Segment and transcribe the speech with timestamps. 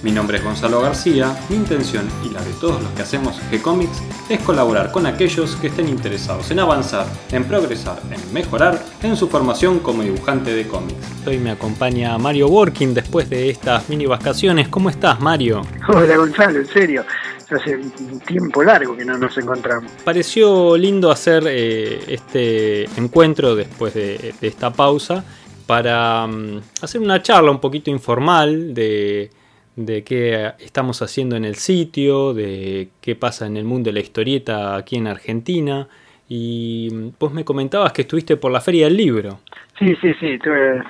[0.00, 4.00] Mi nombre es Gonzalo García, mi intención y la de todos los que hacemos G-Comics
[4.28, 9.26] es colaborar con aquellos que estén interesados en avanzar, en progresar, en mejorar en su
[9.26, 10.94] formación como dibujante de cómics.
[11.26, 14.68] Hoy me acompaña Mario Working después de estas mini vacaciones.
[14.68, 15.62] ¿Cómo estás, Mario?
[15.88, 17.04] Hola, Gonzalo, en serio.
[17.50, 19.90] Hace un tiempo largo que no nos encontramos.
[20.04, 25.24] Pareció lindo hacer eh, este encuentro después de, de esta pausa
[25.66, 29.30] para um, hacer una charla un poquito informal de
[29.78, 34.00] de qué estamos haciendo en el sitio, de qué pasa en el mundo de la
[34.00, 35.86] historieta aquí en Argentina.
[36.28, 39.38] Y vos me comentabas que estuviste por la Feria del Libro.
[39.78, 40.38] Sí, sí, sí,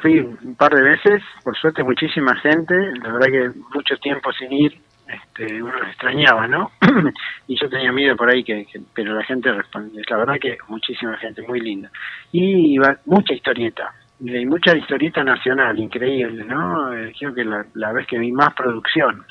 [0.00, 4.50] fui un par de veces, por suerte muchísima gente, la verdad que mucho tiempo sin
[4.50, 6.72] ir, este, uno extrañaba, ¿no?
[7.46, 11.18] y yo tenía miedo por ahí, que, pero la gente responde, la verdad que muchísima
[11.18, 11.90] gente, muy linda.
[12.32, 13.92] Y iba mucha historieta,
[14.26, 16.92] hay mucha historieta nacional, increíble, ¿no?
[16.92, 19.24] Eh, creo que la, vez que vi más producción,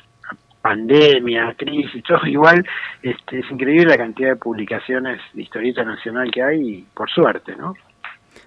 [0.62, 2.66] pandemia, crisis, todo igual,
[3.02, 7.76] este, es increíble la cantidad de publicaciones de historieta nacional que hay, por suerte, ¿no?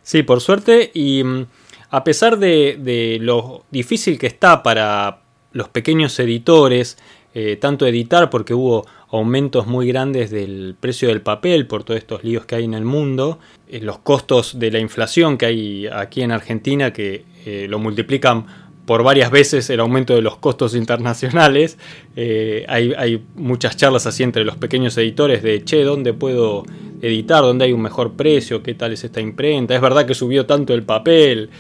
[0.03, 1.47] Sí, por suerte, y mm,
[1.91, 5.19] a pesar de, de lo difícil que está para
[5.53, 6.97] los pequeños editores,
[7.33, 12.23] eh, tanto editar porque hubo aumentos muy grandes del precio del papel por todos estos
[12.23, 16.23] líos que hay en el mundo, eh, los costos de la inflación que hay aquí
[16.23, 18.47] en Argentina que eh, lo multiplican
[18.87, 21.77] por varias veces el aumento de los costos internacionales.
[22.17, 26.65] hay, hay, muchas charlas así entre los pequeños editores de, che, ¿dónde puedo
[27.03, 27.43] editar?
[27.43, 28.63] ¿Dónde hay un mejor precio?
[28.63, 29.75] ¿Qué tal es esta imprenta?
[29.75, 31.51] ¿Es verdad que subió tanto el papel?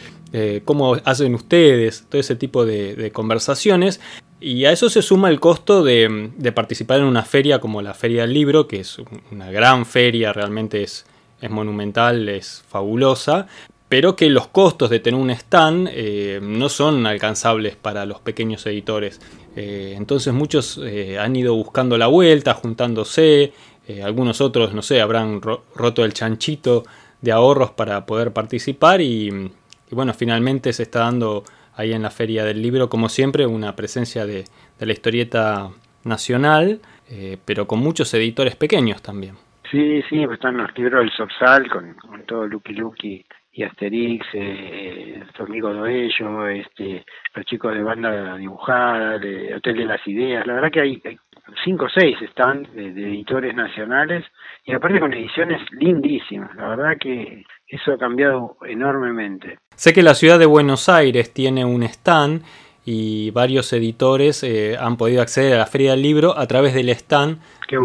[0.64, 2.06] ¿Cómo hacen ustedes?
[2.08, 4.00] Todo ese tipo de conversaciones.
[4.40, 8.22] Y a eso se suma el costo de, participar en una feria como la Feria
[8.22, 8.96] del Libro, que es
[9.30, 11.04] una gran feria, realmente es,
[11.42, 13.46] es monumental, es fabulosa,
[13.90, 18.64] pero que los costos de tener un stand eh, no son alcanzables para los pequeños
[18.64, 19.20] editores.
[19.56, 23.52] Eh, entonces muchos eh, han ido buscando la vuelta, juntándose,
[24.04, 26.84] algunos otros, no sé, habrán roto el chanchito
[27.20, 29.50] de ahorros para poder participar y
[29.90, 31.42] bueno, finalmente se está dando
[31.80, 34.44] ahí en la Feria del Libro, como siempre, una presencia de,
[34.78, 35.68] la historieta
[36.04, 36.80] nacional,
[37.10, 39.34] eh, pero con muchos editores pequeños también.
[39.70, 41.94] Sí, sí, pues están los libros del Sorsal con,
[42.26, 47.04] todo Lucky Lucky y Asterix, eh, su amigo Doello, este,
[47.34, 50.46] los chicos de banda dibujada, de Hotel de las Ideas.
[50.46, 51.02] La verdad que hay,
[51.64, 54.24] cinco o seis están de, editores nacionales
[54.64, 56.54] y aparte con ediciones lindísimas.
[56.56, 59.58] La verdad que eso ha cambiado enormemente.
[59.76, 62.42] Sé que la ciudad de Buenos Aires tiene un stand
[62.84, 66.88] y varios editores eh, han podido acceder a la Feria del Libro a través del
[66.90, 67.38] stand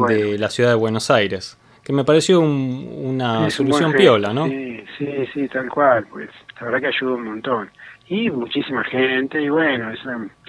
[0.07, 1.59] de la ciudad de Buenos Aires.
[1.83, 4.47] Que me pareció una solución piola, ¿no?
[4.47, 6.07] Sí, sí, sí, tal cual.
[6.09, 6.29] Pues
[6.59, 7.69] la verdad que ayuda un montón.
[8.07, 9.91] Y muchísima gente, y bueno,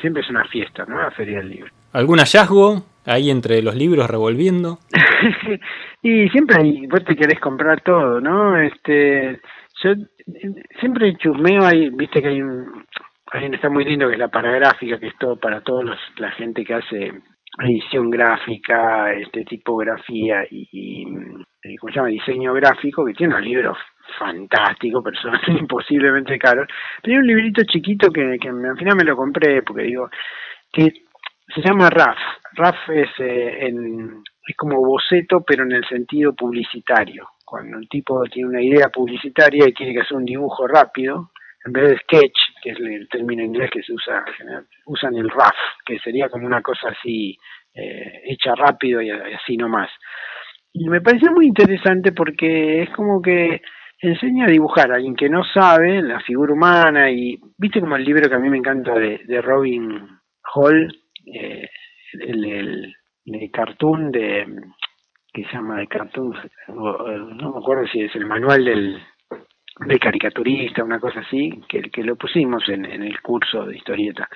[0.01, 0.99] siempre es una fiesta, ¿no?
[0.99, 1.71] La Feria del Libro.
[1.93, 4.78] ¿Algún hallazgo ahí entre los libros revolviendo?
[6.03, 8.59] y siempre hay, vos te querés comprar todo, ¿no?
[8.59, 9.41] Este,
[9.83, 9.94] yo
[10.81, 12.84] siempre chusmeo ahí, viste que hay un,
[13.33, 16.31] hay está muy lindo que es la paragráfica, que es todo para todos los, la
[16.33, 17.12] gente que hace
[17.59, 22.09] edición gráfica, este tipografía y, y ¿cómo se llama?
[22.09, 23.78] diseño gráfico, que tiene unos libros
[24.19, 26.69] fantásticos, pero son imposiblemente caros.
[27.03, 30.11] Hay un librito chiquito que, que al final me lo compré porque digo
[30.73, 30.93] que
[31.55, 32.19] se llama RAF.
[32.55, 37.29] RAF es, eh, en, es como boceto, pero en el sentido publicitario.
[37.45, 41.31] Cuando el tipo tiene una idea publicitaria y tiene que hacer un dibujo rápido,
[41.65, 44.25] en vez de sketch, que es el término inglés que se usa,
[44.87, 45.55] usan el RAF,
[45.85, 47.37] que sería como una cosa así
[47.75, 49.91] eh, hecha rápido y así nomás.
[50.73, 53.62] Y me pareció muy interesante porque es como que
[54.00, 58.05] enseña a dibujar a alguien que no sabe la figura humana y viste como el
[58.05, 60.06] libro que a mí me encanta de, de Robin
[60.55, 60.93] Hall,
[61.26, 61.69] eh,
[62.20, 62.94] el,
[63.26, 64.46] el, cartoon de
[65.32, 66.34] que se llama de cartoon
[66.69, 69.02] no me acuerdo si es el manual del
[69.81, 74.28] de caricaturista una cosa así que, que lo pusimos en, en el curso de historieta.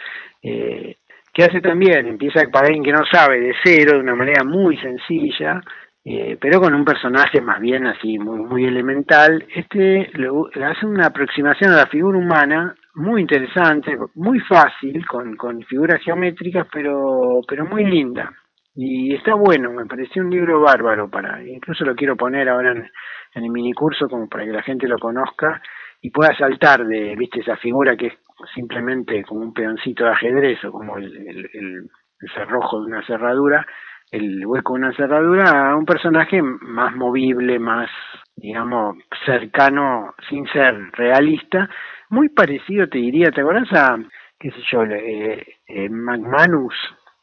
[0.43, 0.97] Eh,
[1.33, 4.77] que hace también empieza para alguien que no sabe de cero de una manera muy
[4.79, 5.61] sencilla
[6.05, 11.07] eh, pero con un personaje más bien así muy muy elemental este le hace una
[11.07, 17.67] aproximación a la figura humana muy interesante, muy fácil, con, con figuras geométricas, pero, pero
[17.67, 18.31] muy linda.
[18.75, 22.89] Y está bueno, me pareció un libro bárbaro para, incluso lo quiero poner ahora en,
[23.35, 25.61] en el minicurso como para que la gente lo conozca
[26.01, 28.15] y pueda saltar de, viste, esa figura que es
[28.55, 31.15] simplemente como un peoncito de ajedrez o como el,
[31.53, 31.91] el,
[32.35, 33.67] cerrojo de una cerradura,
[34.11, 37.91] el hueco de una cerradura, a un personaje más movible, más,
[38.41, 41.69] digamos, cercano, sin ser realista,
[42.09, 43.97] muy parecido, te diría, ¿te acuerdas a,
[44.39, 46.75] qué sé yo, eh, eh, McManus,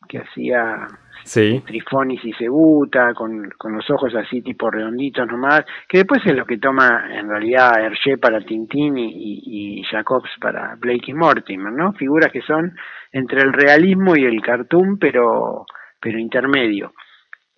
[0.08, 0.88] que hacía
[1.24, 1.62] sí.
[1.66, 6.46] Trifonis y Cebuta, con, con los ojos así tipo redonditos nomás, que después es lo
[6.46, 11.94] que toma en realidad Hergé para Tintín y, y, Jacobs para Blake y Mortimer, ¿no?
[11.94, 12.74] Figuras que son
[13.12, 15.66] entre el realismo y el cartoon, pero,
[16.00, 16.94] pero intermedio.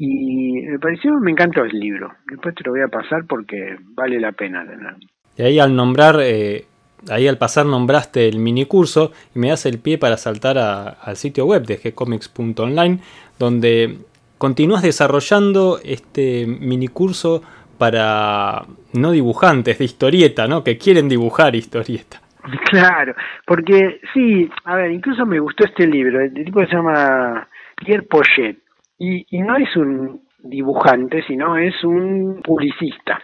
[0.02, 2.14] Y me pareció, me encantó el libro.
[2.32, 5.06] Después te lo voy a pasar porque vale la pena tenerlo.
[5.36, 6.66] Y ahí al nombrar eh,
[7.10, 11.16] ahí al pasar nombraste el mini curso y me das el pie para saltar al
[11.18, 13.00] sitio web de gcomics.online
[13.38, 13.98] donde
[14.38, 17.44] continúas desarrollando este mini curso
[17.78, 18.64] para
[18.94, 20.64] no dibujantes de historieta, ¿no?
[20.64, 22.22] Que quieren dibujar historieta.
[22.70, 23.16] Claro,
[23.46, 28.58] porque sí, a ver, incluso me gustó este libro, el tipo se llama Pierre Pochet
[29.00, 33.20] y, y no es un dibujante, sino es un publicista.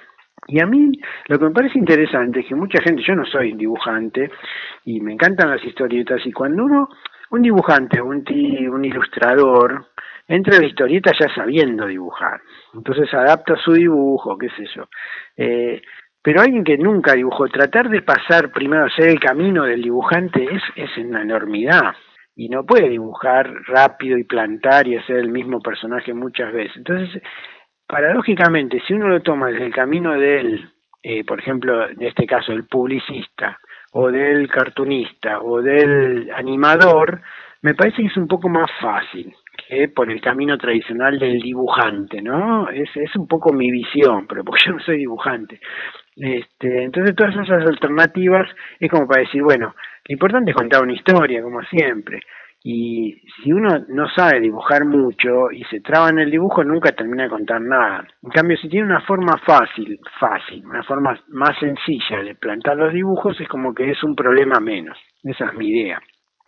[0.48, 0.92] Y a mí
[1.28, 4.30] lo que me parece interesante es que mucha gente, yo no soy dibujante
[4.86, 6.90] y me encantan las historietas y cuando uno,
[7.32, 8.24] un dibujante, un,
[8.72, 9.88] un ilustrador,
[10.28, 12.42] entra a la historieta ya sabiendo dibujar,
[12.74, 14.88] entonces adapta su dibujo, qué sé yo.
[15.36, 15.82] Eh,
[16.22, 20.62] pero alguien que nunca dibujó, tratar de pasar primero hacer el camino del dibujante es,
[20.76, 21.94] es una enormidad
[22.36, 26.76] y no puede dibujar rápido y plantar y hacer el mismo personaje muchas veces.
[26.78, 27.22] Entonces,
[27.88, 30.70] paradójicamente, si uno lo toma desde el camino del,
[31.02, 33.58] eh, por ejemplo, en este caso, el publicista,
[33.94, 37.22] o del cartunista, o del animador,
[37.62, 39.34] me parece que es un poco más fácil
[39.68, 42.70] que por el camino tradicional del dibujante, ¿no?
[42.70, 45.62] Es, es un poco mi visión, pero porque yo no soy dibujante.
[46.16, 48.48] Este, entonces todas esas alternativas
[48.80, 49.76] es como para decir, bueno,
[50.08, 52.22] lo importante es contar una historia, como siempre.
[52.64, 57.24] Y si uno no sabe dibujar mucho y se traba en el dibujo, nunca termina
[57.24, 58.08] de contar nada.
[58.24, 62.92] En cambio, si tiene una forma fácil, fácil, una forma más sencilla de plantar los
[62.92, 64.98] dibujos, es como que es un problema menos.
[65.24, 66.02] Esa es mi idea.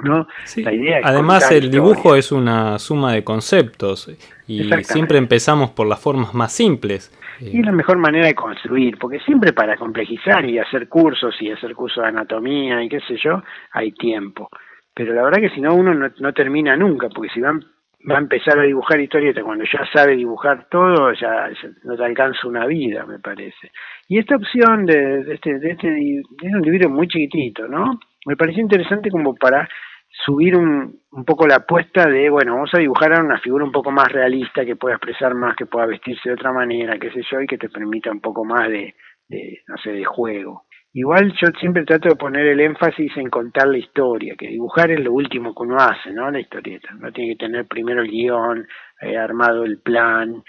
[0.04, 0.28] ¿No?
[0.58, 4.10] La idea Además, el dibujo es una suma de conceptos
[4.48, 7.12] y siempre empezamos por las formas más simples.
[7.40, 11.52] Y es la mejor manera de construir, porque siempre para complejizar y hacer cursos y
[11.52, 14.50] hacer cursos de anatomía y qué sé yo, hay tiempo
[14.98, 18.20] pero la verdad que si no uno no, termina nunca, porque si va, va a
[18.20, 21.52] empezar a dibujar historieta cuando ya sabe dibujar todo, ya,
[21.84, 23.72] no te alcanza una vida, me parece.
[24.08, 28.00] Y esta opción de, este, de este, es un libro muy chiquitito, ¿no?
[28.28, 29.68] Me pareció interesante como para
[30.10, 33.72] subir un, un poco la apuesta de, bueno, vamos a dibujar a una figura un
[33.72, 37.22] poco más realista, que pueda expresar más, que pueda vestirse de otra manera, qué sé
[37.32, 38.96] yo, y que te permita un poco más de,
[39.30, 40.64] de no sé, de juego.
[40.92, 45.00] Igual yo siempre trato de poner el énfasis en contar la historia, que dibujar es
[45.00, 46.30] lo último que uno hace, ¿no?
[46.30, 46.90] La historieta.
[47.00, 48.68] Uno tiene que tener primero el guion,
[49.02, 50.44] eh, armado el plan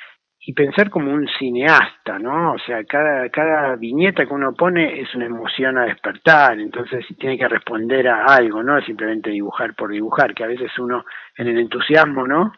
[0.49, 2.55] y pensar como un cineasta, ¿no?
[2.55, 7.37] O sea, cada, cada viñeta que uno pone es una emoción a despertar, entonces tiene
[7.37, 11.05] que responder a algo, no simplemente dibujar por dibujar, que a veces uno
[11.37, 12.55] en el entusiasmo, ¿no?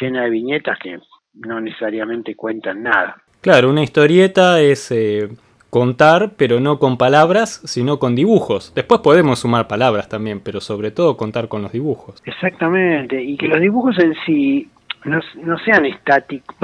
[0.00, 0.98] Llena de viñetas que
[1.34, 3.16] no necesariamente cuentan nada.
[3.42, 5.28] Claro, una historieta es eh,
[5.68, 8.72] contar, pero no con palabras, sino con dibujos.
[8.74, 12.22] Después podemos sumar palabras también, pero sobre todo contar con los dibujos.
[12.24, 14.70] Exactamente, y que los dibujos en sí
[15.04, 16.56] no, no sean estáticos,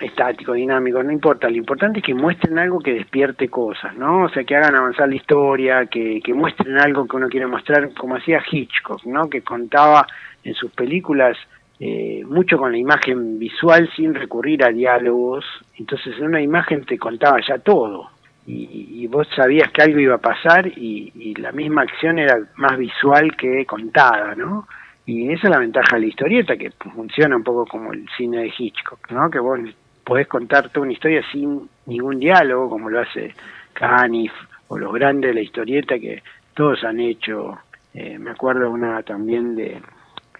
[0.00, 4.24] estático, dinámicos, no importa, lo importante es que muestren algo que despierte cosas, ¿no?
[4.24, 7.92] O sea, que hagan avanzar la historia, que, que muestren algo que uno quiere mostrar,
[7.94, 9.28] como hacía Hitchcock, ¿no?
[9.28, 10.06] Que contaba
[10.44, 11.36] en sus películas
[11.78, 15.44] eh, mucho con la imagen visual sin recurrir a diálogos,
[15.78, 18.10] entonces en una imagen te contaba ya todo,
[18.46, 23.36] y, vos sabías que algo iba a pasar y, la misma acción era más visual
[23.36, 24.66] que contada, ¿no?
[25.06, 28.38] Y esa es la ventaja de la historieta, que funciona un poco como el cine
[28.38, 29.30] de Hitchcock, ¿no?
[29.30, 29.60] Que vos
[30.02, 33.32] podés contar toda una historia sin ningún diálogo, como lo hace
[33.72, 34.32] Canif
[34.68, 36.22] o los grandes de la historieta que
[36.54, 37.56] todos han hecho.
[37.94, 39.80] Eh, me acuerdo una también de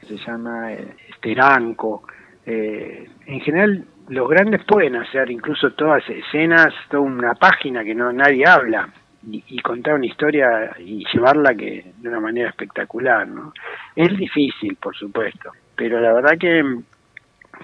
[0.01, 2.03] que se llama eh, Esteranco.
[2.45, 8.13] Eh, en general los grandes pueden hacer incluso todas escenas, toda una página que no
[8.13, 8.89] nadie habla
[9.31, 13.53] y, contar una historia y llevarla que de una manera espectacular, ¿no?
[13.95, 16.63] Es difícil, por supuesto, pero la verdad que,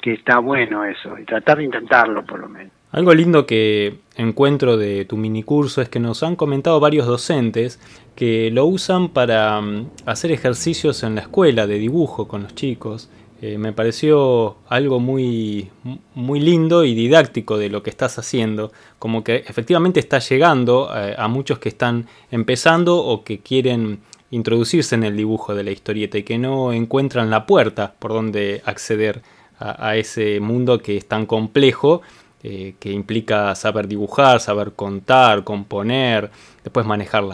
[0.01, 2.73] que está bueno eso y tratar de intentarlo por lo menos.
[2.91, 7.81] Algo lindo que encuentro de tu minicurso es que nos han comentado varios docentes
[8.15, 13.11] que lo usan para mm, hacer ejercicios en la escuela de dibujo con los chicos
[13.45, 15.69] eh, me pareció algo muy,
[16.15, 18.71] muy lindo y didáctico de lo que estás haciendo,
[19.01, 23.99] como que efectivamente está llegando eh, a, muchos que están empezando o que quieren
[24.31, 28.63] introducirse en el dibujo de la historieta y que no encuentran la puerta por donde
[28.65, 29.23] acceder
[29.59, 32.01] a, ese mundo que es tan complejo,
[32.45, 36.31] eh, que implica saber dibujar, saber contar, componer,
[36.63, 37.25] después manejar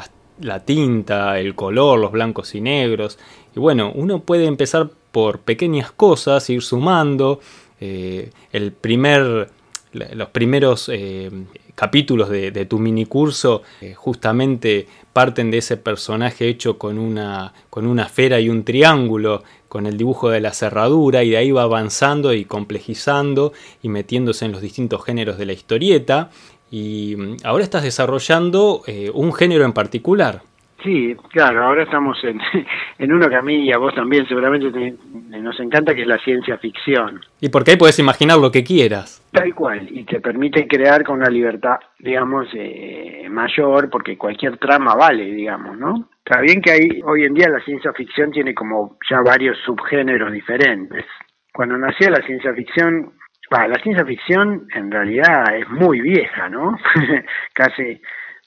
[0.40, 3.18] la tinta, el color, los blancos y negros.
[3.54, 7.40] Y bueno, uno puede empezar por pequeñas cosas, ir sumando.
[7.80, 9.50] Eh, el primer,
[9.92, 11.30] los primeros eh,
[11.74, 17.86] capítulos de, tu mini curso eh, justamente parten de ese personaje hecho con una, con
[17.86, 21.62] una esfera y un triángulo, con el dibujo de la cerradura, y de ahí va
[21.62, 26.30] avanzando y complejizando y metiéndose en los distintos géneros de la historieta.
[26.70, 28.82] Y mm, ahora estás desarrollando
[29.14, 30.42] un género en particular.
[30.82, 32.40] Sí, claro, ahora estamos en,
[32.99, 36.18] en uno que a mí y a vos también seguramente nos encanta, que es la
[36.18, 37.20] ciencia ficción.
[37.40, 39.26] Y porque ahí puedes imaginar lo que quieras.
[39.32, 44.94] Tal cual, y te permite crear con una libertad, digamos, eh, mayor, porque cualquier trama
[44.94, 46.08] vale, digamos, ¿no?
[46.25, 50.32] Está bien que hay, hoy en día la ciencia ficción tiene como ya varios subgéneros
[50.32, 51.04] diferentes.
[51.52, 53.14] Cuando nació la ciencia ficción,
[53.50, 56.78] la ciencia ficción en realidad es muy vieja, ¿no?
[57.52, 58.00] Casi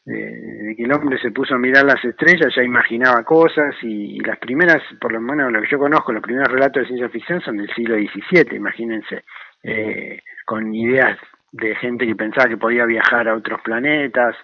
[0.05, 4.39] de, que el hombre se puso a mirar las estrellas, ya imaginaba cosas y, las
[4.39, 7.57] primeras, por lo menos lo que yo conozco, los primeros relatos de ciencia ficción son
[7.57, 9.23] del siglo XVII, imagínense,
[9.63, 11.17] eh, con ideas
[11.51, 14.35] de gente que pensaba que podía viajar a otros planetas,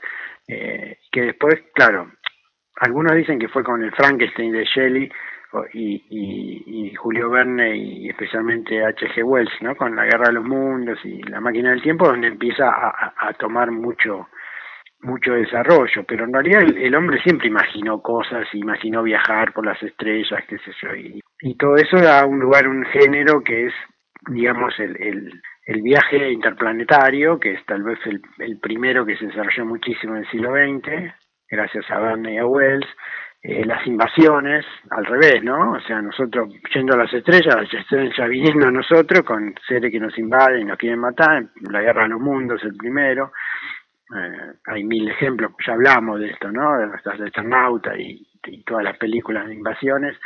[0.47, 2.11] eh, que después, claro,
[2.79, 5.11] algunos dicen que fue con el Frankenstein de Shelley
[5.73, 9.23] y, y, Julio Verne y especialmente H.G.
[9.23, 9.75] Wells, ¿no?
[9.75, 13.71] Con la Guerra de los Mundos y la Máquina del Tiempo, donde empieza a tomar
[13.71, 14.27] mucho
[15.01, 20.43] mucho desarrollo, pero en realidad el, hombre siempre imaginó cosas, imaginó viajar por las estrellas,
[20.47, 23.73] qué sé yo, y, todo eso da un lugar, un género que es,
[24.29, 29.65] digamos, el, el, viaje interplanetario, que es tal vez el, el, primero que se desarrolló
[29.65, 31.13] muchísimo en el siglo XX,
[31.49, 32.87] gracias a Verne y a Wells,
[33.43, 35.73] eh, las invasiones, al revés, ¿no?
[35.73, 39.99] O sea, nosotros yendo a las estrellas, las estrellas viniendo a nosotros con seres que
[39.99, 43.31] nos invaden nos quieren matar, la guerra de los mundos, el primero,
[44.15, 46.77] eh, hay mil ejemplos, ya hablamos de esto, ¿no?
[46.77, 50.17] De nuestras Eternauta y, y todas las películas de invasiones.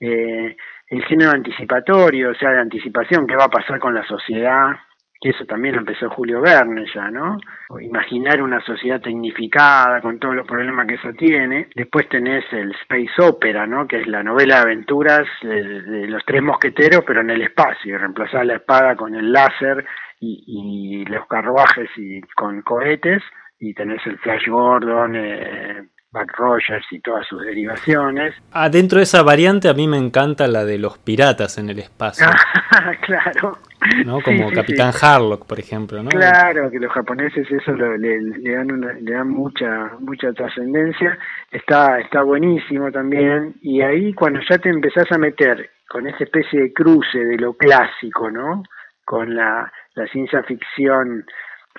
[0.00, 0.56] Eh,
[0.88, 4.72] el género anticipatorio, o sea, de anticipación, qué va a pasar con la sociedad,
[5.20, 7.38] que eso también empezó Julio Verne ya, ¿no?
[7.80, 11.68] imaginar una sociedad tecnificada con todos los problemas que eso tiene.
[11.74, 13.86] Después tenés el Space Opera, ¿no?
[13.86, 18.44] Que es la novela de aventuras de, los tres mosqueteros, pero en el espacio, reemplazar
[18.44, 19.86] la espada con el láser
[20.22, 23.22] y, los carruajes y con cohetes
[23.58, 28.34] y tenés el Flash Gordon, eh, Buck Rogers y todas sus derivaciones.
[28.52, 31.78] Ah, dentro de esa variante a mí me encanta la de los piratas en el
[31.78, 32.26] espacio.
[33.06, 33.58] claro.
[34.04, 34.20] ¿no?
[34.20, 36.10] Como Capitán Harlock, por ejemplo, ¿no?
[36.10, 38.18] Claro, que los japoneses eso le,
[38.52, 41.18] dan le dan mucha mucha trascendencia.
[41.50, 46.60] Está está buenísimo también y ahí cuando ya te empezás a meter con esa especie
[46.60, 48.62] de cruce de lo clásico, ¿no?
[49.04, 51.24] Con la la ciencia ficción,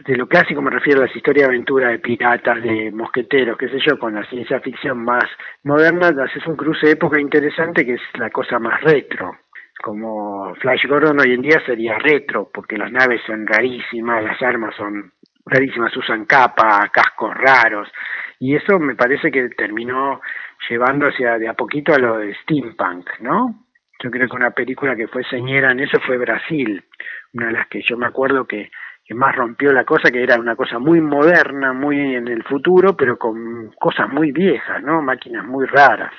[0.06, 3.70] de lo clásico me refiero a las historias de aventura de piratas, de mosqueteros, qué
[3.70, 5.26] sé yo, con la ciencia ficción más
[5.64, 9.38] moderna, haces un cruce de época interesante que es la cosa más retro.
[9.82, 14.74] Como Flash Gordon hoy en día sería retro, porque las naves son rarísimas, las armas
[14.76, 15.12] son
[15.46, 17.92] rarísimas, usan capa, cascos raros,
[18.40, 20.22] y eso me parece que terminó
[20.70, 23.66] llevando hacia de a poquito a lo de steampunk, ¿no?
[24.02, 26.84] Yo creo que una película que fue señera en eso fue Brasil,
[27.34, 28.70] una de las que yo me acuerdo que,
[29.16, 33.16] más rompió la cosa, que era una cosa muy moderna, muy en el futuro, pero
[33.16, 35.04] con cosas muy viejas, ¿no?
[35.04, 36.12] Máquinas muy raras.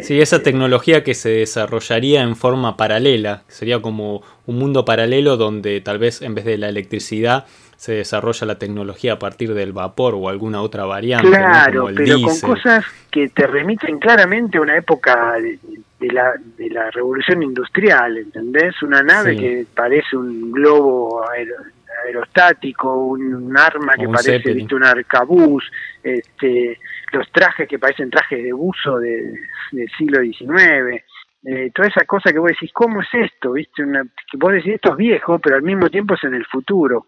[0.00, 5.36] Sí, esa este, tecnología que se desarrollaría en forma paralela, sería como un mundo paralelo
[5.36, 7.46] donde tal vez en vez de la electricidad
[7.76, 11.28] se desarrolla la tecnología a partir del vapor o alguna otra variante.
[11.28, 16.90] Claro, pero con cosas que te remiten claramente a una época de, la, de la
[16.92, 18.80] revolución industrial, ¿entendés?
[18.82, 21.22] Una nave que parece un globo
[22.06, 24.74] aerostático, un, arma que parece ¿viste?
[24.74, 25.64] un arcabuz,
[26.02, 26.78] este,
[27.12, 29.34] los trajes que parecen trajes de buzo de,
[29.72, 31.02] del siglo XIX.
[31.44, 33.52] Eh, toda esa cosa que vos decís, ¿cómo es esto?
[33.52, 33.82] ¿Viste?
[33.82, 37.06] Una, que vos decís, esto es viejo, pero al mismo tiempo es en el futuro.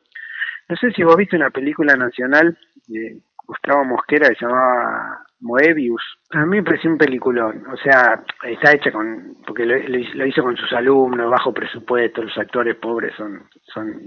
[0.68, 2.56] No sé si vos viste una película nacional
[2.87, 6.02] de Gustavo Mosquera que se llamaba Moebius.
[6.30, 7.64] A mí me pareció un peliculón.
[7.70, 9.37] O sea, está hecha con.
[9.46, 13.46] porque lo, hizo con sus alumnos, bajo presupuesto, los actores pobres son.
[13.73, 14.00] son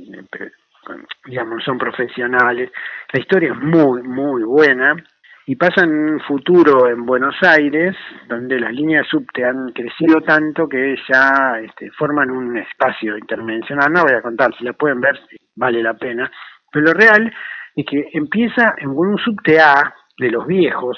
[1.25, 2.71] digamos, son profesionales.
[3.11, 4.95] La historia es muy, muy buena.
[5.49, 7.95] Y pasa en un futuro en Buenos Aires,
[8.27, 13.91] donde las líneas de subte han crecido tanto que ya este, forman un espacio interdimensional.
[13.91, 15.17] No voy a contar, si la pueden ver,
[15.55, 16.29] vale la pena.
[16.69, 17.33] Pero lo real
[17.77, 20.97] es que empieza en un subte A de los viejos,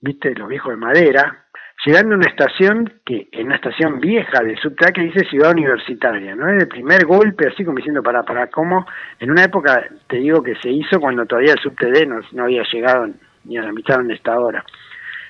[0.00, 1.44] viste, los viejos de madera,
[1.86, 5.52] llegando a una estación que, en una estación vieja del subte A que dice Ciudad
[5.52, 6.48] Universitaria, ¿no?
[6.48, 8.86] Es el primer golpe, así como diciendo, para, para, ¿cómo?
[9.20, 12.42] En una época, te digo que se hizo cuando todavía el subte D no, no
[12.42, 13.06] había llegado
[13.44, 14.64] ni a la mitad donde está ahora.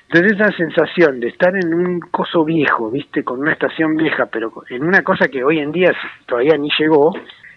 [0.09, 4.51] Entonces esa sensación de estar en un coso viejo, viste, con una estación vieja, pero
[4.69, 5.93] en una cosa que hoy en día
[6.27, 7.11] todavía ni llegó,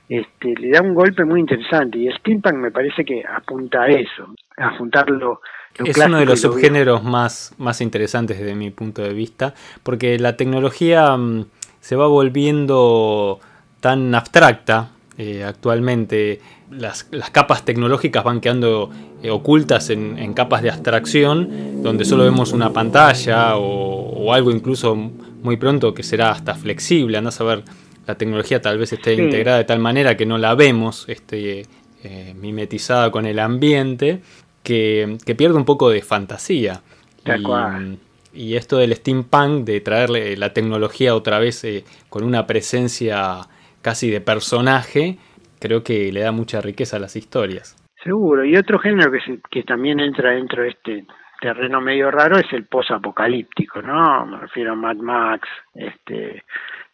[0.08, 3.88] este, le da un golpe muy interesante y el steampunk me parece que apunta a
[3.88, 5.42] eso, a juntarlo.
[5.74, 10.36] es uno de los subgéneros más, más interesantes desde mi punto de vista, porque la
[10.36, 11.44] tecnología mm,
[11.80, 13.40] se va volviendo
[13.80, 14.88] tan abstracta
[15.20, 18.88] eh, actualmente las, capas tecnológicas van quedando
[19.20, 25.56] eh, ocultas en, capas de abstracción, donde solo vemos una pantalla o, algo incluso muy
[25.56, 27.18] pronto que será hasta flexible.
[27.18, 27.64] Andás a ver,
[28.06, 31.66] la tecnología tal vez esté integrada de tal manera que no la vemos este,
[32.04, 34.20] eh, mimetizada con el ambiente,
[34.62, 36.82] que, pierde un poco de fantasía.
[37.24, 41.66] Y, y, esto del steampunk, de traerle la tecnología otra vez
[42.08, 43.48] con una presencia
[43.82, 45.18] casi de personaje,
[45.60, 47.76] creo que le da mucha riqueza a las historias.
[48.02, 51.06] Seguro, y otro género que, que también entra dentro de este
[51.40, 54.26] terreno medio raro es el post-apocalíptico, ¿no?
[54.26, 56.44] Me refiero a Mad Max, este,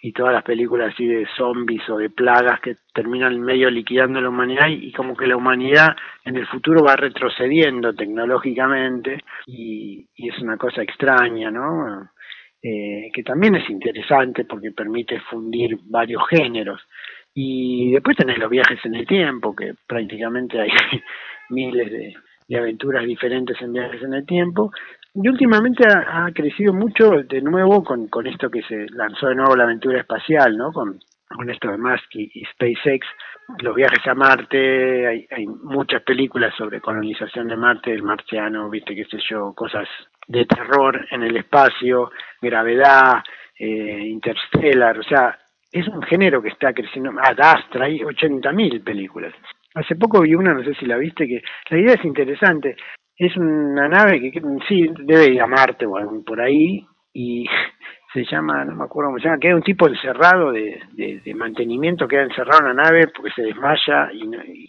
[0.00, 4.29] y todas las películas así de zombies o de plagas que terminan medio liquidando la
[4.29, 10.38] humanidad y, como que la humanidad en el futuro va retrocediendo tecnológicamente y, y es
[10.41, 12.11] una cosa extraña, ¿no?
[12.66, 16.80] Eh, que también es interesante porque permite fundir varios géneros.
[17.35, 20.71] Y después tenés los viajes en el tiempo, que prácticamente hay
[21.50, 21.90] miles
[22.49, 24.73] de, aventuras diferentes en viajes en el tiempo.
[25.12, 29.54] Y últimamente ha, crecido mucho de nuevo con, con esto que se lanzó de nuevo
[29.54, 30.73] la aventura espacial, ¿no?
[30.73, 33.06] Con, con esto de Musk y, SpaceX,
[33.59, 38.94] los viajes a Marte, hay, hay muchas películas sobre colonización de Marte, el marciano, viste,
[38.94, 39.87] qué sé yo, cosas
[40.26, 42.10] de terror en el espacio,
[42.40, 43.22] gravedad,
[43.58, 45.38] eh, interstellar, o sea,
[45.70, 47.10] es un género que está creciendo.
[47.20, 49.34] Ah, Astra, hay 80.000 películas.
[49.74, 52.76] Hace poco vi una, no sé si la viste, que la idea es interesante.
[53.16, 57.46] Es una nave que, sí, debe ir a Marte o por ahí, y
[58.14, 60.81] se llama, no me acuerdo cómo se llama, queda un tipo encerrado de,
[61.35, 64.22] mantenimiento, queda encerrado en la nave porque se desmaya y,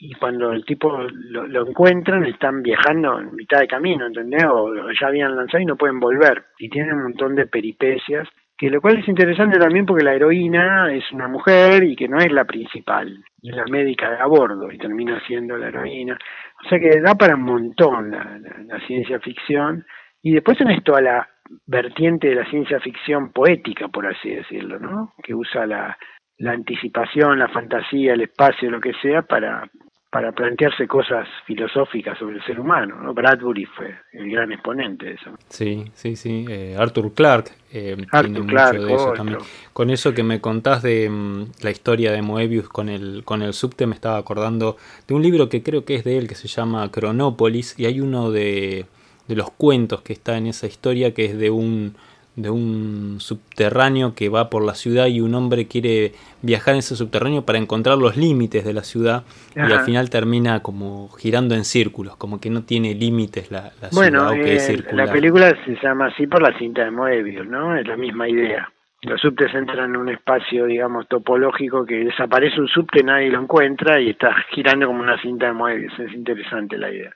[0.10, 4.44] y cuando el tipo lo, encuentran están viajando en mitad de camino, ¿entendés?
[4.46, 6.44] O, ya habían lanzado y no pueden volver.
[6.58, 8.28] Y tienen un montón de peripecias
[8.58, 12.18] que lo cual es interesante también porque la heroína es una mujer y que no
[12.20, 16.18] es la principal, es la médica de a bordo y termina siendo la heroína.
[16.64, 19.86] O sea que da para un montón la, ciencia ficción
[20.22, 21.30] y después en esto a la
[21.66, 25.14] vertiente de la ciencia ficción poética, por así decirlo, ¿no?
[25.24, 25.98] Que usa la,
[26.38, 29.70] la anticipación, la fantasía, el espacio, lo que sea, para,
[30.16, 32.96] para plantearse cosas filosóficas sobre el ser humano.
[33.02, 33.14] ¿no?
[33.14, 35.32] Bradbury fue el gran exponente de eso.
[35.50, 36.46] Sí, sí, sí.
[36.50, 39.40] Eh, Arthur Clarke eh, tiene mucho de eso también.
[39.74, 43.54] Con eso que me contás de mm, la historia de Moebius con el, con el
[43.54, 44.78] subte, me estaba acordando
[45.08, 48.00] de un libro que creo que es de él, que se llama Cronópolis, y hay
[48.00, 48.86] uno de,
[49.28, 51.96] de los cuentos que está en esa historia, que es de un
[52.36, 56.12] de un subterráneo que va por la ciudad y un hombre quiere
[56.42, 59.24] viajar en ese subterráneo para encontrar los límites de la ciudad
[59.56, 63.90] y al final termina como girando en círculos, como que no tiene límites la, la
[63.94, 64.84] bueno, ciudad.
[64.84, 67.76] Bueno, la película se llama así por la cinta de Moebius, ¿no?
[67.76, 68.70] Es la misma idea.
[69.04, 74.02] Los subtes entran en un espacio, digamos, topológico que desaparece un subte, nadie lo encuentra
[74.02, 75.98] y está girando como una cinta de Moebius.
[76.00, 77.12] Es interesante la idea.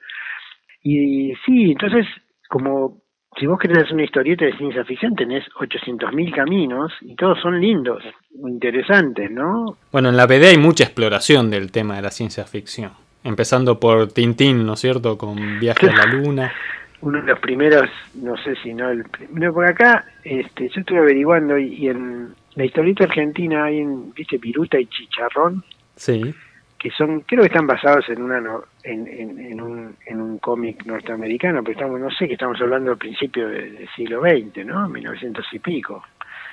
[0.82, 2.06] Y sí, entonces,
[2.48, 3.00] como
[3.38, 7.60] si vos querés hacer una historieta de ciencia ficción, tenés 800.000 caminos y todos son
[7.60, 8.02] lindos,
[8.44, 9.76] interesantes, ¿no?
[9.92, 12.92] Bueno, en la BD hay mucha exploración del tema de la ciencia ficción.
[13.22, 15.16] Empezando por Tintín, ¿no es cierto?
[15.18, 16.52] Con Viaje a la Luna.
[17.02, 20.98] Uno de los primeros, no sé si no el primero, por acá, este, yo estuve
[20.98, 24.38] averiguando y, en la historieta argentina hay, en, ¿viste?
[24.38, 25.64] Piruta y Chicharrón.
[25.96, 26.34] Sí
[26.80, 28.38] que son, creo que están basados en una
[28.82, 32.96] en, en, un, en un cómic norteamericano, pero estamos, no sé, que estamos hablando al
[32.96, 34.88] principio del siglo XX, ¿no?
[34.88, 36.02] 1900 y pico.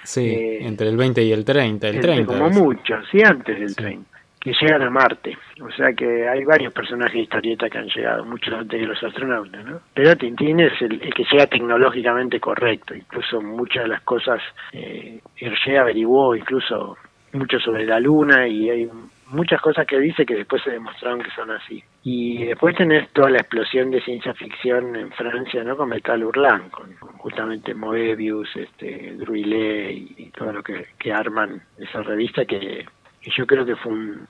[0.04, 2.26] Sí, eh, entre el 20 y el 30, el 30.
[2.26, 4.06] Como mucho, sí, antes del 30,
[4.42, 5.38] que llegan a Marte.
[5.62, 9.02] O sea que hay varios personajes de historieta que han llegado, muchos antes de los
[9.02, 9.80] astronautas, ¿no?
[9.94, 14.42] Pero Tintín es el, que llega tecnológicamente correcto, incluso muchas de las cosas,
[14.74, 16.98] eh, Hergé averiguó incluso
[17.32, 18.90] mucho sobre la Luna y hay
[19.30, 21.84] muchas cosas que dice que después se demostraron que son así.
[22.04, 25.76] Y después tenés toda la explosión de ciencia ficción en Francia, ¿no?
[25.76, 32.02] Con Metal Hurlant, con justamente Moebius, este, Druillet y, todo lo que, que, arman esa
[32.02, 32.86] revista que,
[33.22, 34.28] yo creo que fue un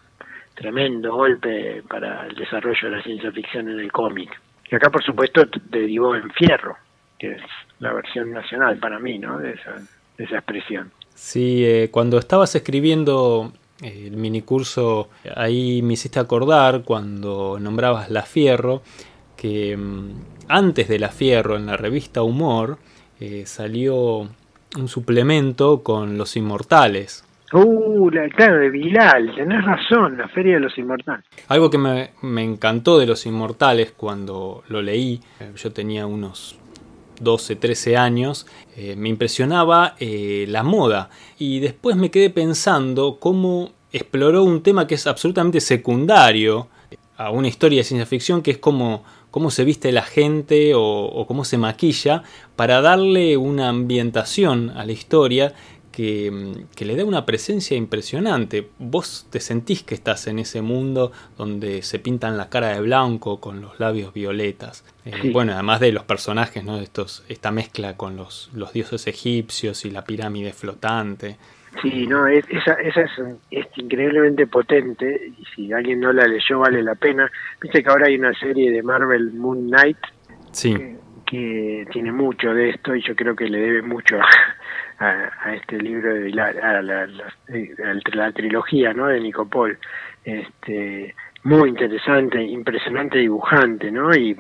[0.56, 4.30] tremendo golpe para el desarrollo de la ciencia ficción en el cómic.
[4.70, 6.76] Y acá, por supuesto, derivó en Fierro,
[7.20, 7.42] que es
[7.80, 9.38] la versión nacional para mí, ¿no?
[9.38, 9.76] De esa,
[10.18, 10.92] de esa expresión.
[11.14, 18.82] Sí, eh, cuando estabas escribiendo el minicurso, ahí me hiciste acordar cuando nombrabas La Fierro,
[19.36, 20.12] que mm,
[20.48, 22.78] antes de La Fierro en la revista Humor
[23.20, 24.28] eh, salió
[24.76, 27.24] un suplemento con Los Inmortales.
[27.54, 31.24] Uh, claro, de Bilal, tenés razón, la Feria de los Inmortales.
[31.48, 36.60] Algo que me, me encantó de Los Inmortales cuando lo leí, eh, yo tenía unos
[37.20, 41.10] 12, 13 años, eh, me impresionaba eh, la moda.
[41.38, 46.68] Y después me quedé pensando cómo exploró un tema que es absolutamente secundario
[47.18, 51.26] a una historia de ciencia ficción, que es cómo, cómo se viste la gente o
[51.28, 52.24] cómo se maquilla,
[52.56, 55.54] para darle una ambientación a la historia
[55.98, 58.70] que, le da una presencia impresionante.
[58.78, 63.40] Vos te sentís que estás en ese mundo donde se pintan la cara de blanco
[63.40, 64.86] con los labios violetas.
[65.06, 66.78] Eh, bueno, además de los personajes, ¿no?
[66.78, 71.38] Estos, esta mezcla con los, los dioses egipcios y la pirámide flotante.
[71.82, 73.12] Sí, no, esa, esa es,
[73.50, 77.32] es, increíblemente potente y si alguien no la leyó vale la pena.
[77.60, 79.98] Viste que ahora hay una serie de Marvel Moon Knight
[80.52, 80.76] sí.
[81.26, 84.18] que, tiene mucho de esto y yo creo que le debe mucho
[85.00, 89.08] a, este libro de la, a la, trilogía ¿no?
[89.08, 89.78] de Nicopol.
[90.24, 94.14] Este, muy interesante, impresionante dibujante, ¿no?
[94.16, 94.36] Y,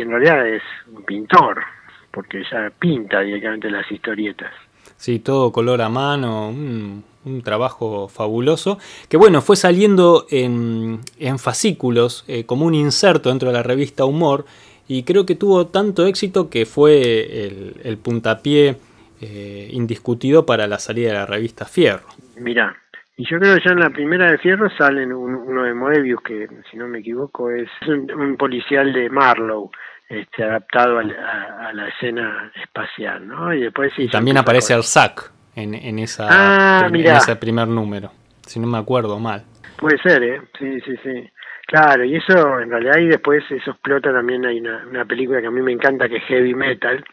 [0.00, 1.62] en realidad es un pintor,
[2.10, 4.52] porque ya pinta directamente las historietas.
[4.96, 7.04] Sí, todo color a mano, un,
[7.42, 13.54] trabajo fabuloso, que bueno, fue saliendo en, en fascículos, eh, como un inserto dentro de
[13.54, 14.46] la revista Humor,
[14.86, 17.50] y creo que tuvo tanto éxito que fue
[17.82, 18.76] el puntapié
[19.20, 22.06] eh, indiscutido para la salida de la revista Fierro.
[22.38, 22.76] Mira,
[23.16, 26.48] y yo creo que ya en la primera de Fierro salen uno de Moebius, que
[26.70, 29.70] si no me equivoco es un, policial de Marlowe.
[30.08, 33.52] Este, adaptado a la, escena espacial, ¿no?
[33.52, 38.12] Y después sí, también aparece Arzac en, en, esa, ah, en ese primer número,
[38.46, 39.42] si no me acuerdo mal.
[39.76, 40.42] Puede ser, ¿eh?
[40.60, 41.28] Sí, sí, sí.
[41.66, 45.48] Claro, y eso en realidad y después eso explota también, hay una, una película que
[45.48, 47.04] a mí me encanta que es Heavy Metal,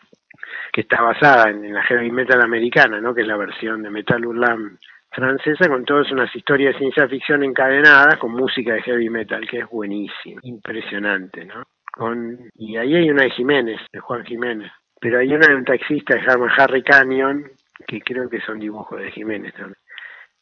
[0.71, 3.13] que está basada en, la heavy metal americana, ¿no?
[3.13, 4.21] que es la versión de Metal
[5.11, 9.59] francesa, con todas unas historias de ciencia ficción encadenadas con música de heavy metal, que
[9.59, 11.63] es buenísimo, impresionante, ¿no?
[11.91, 15.65] Con, y ahí hay una de Jiménez, de Juan Jiménez, pero hay una de un
[15.65, 17.43] taxista llama Harry Canyon,
[17.87, 19.77] que creo que son dibujos de Jiménez también,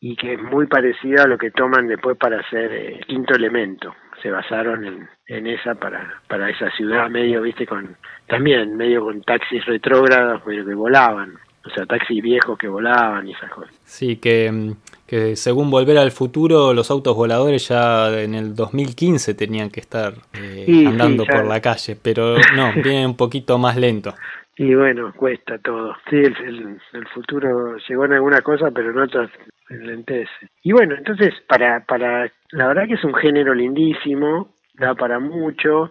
[0.04, 3.94] y que es muy parecida a lo que toman después para hacer eh, Quinto Elemento,
[4.22, 7.96] se basaron en, en esa para, para esa ciudad medio, viste, con
[8.28, 13.34] también medio con taxis retrógrados, pero que volaban, o sea, taxis viejos que volaban y
[13.34, 13.80] esas cosas.
[13.84, 14.74] Sí, que,
[15.06, 20.16] que según Volver al Futuro, los autos voladores ya en el 2015 tenían que estar
[20.34, 24.16] eh, andando por la calle, pero no, viene un poquito más lento.
[24.58, 25.96] Y bueno, cuesta todo.
[26.10, 29.32] Sí, el, el, futuro llegó en alguna cosa, pero en otras
[29.80, 30.50] lentece.
[30.64, 35.90] Y bueno, entonces, para, para, la verdad que es un género lindísimo, da para mucho.